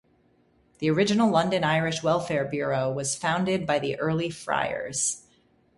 [0.79, 5.27] The original London Irish Welfare Bureau was founded by the early friars.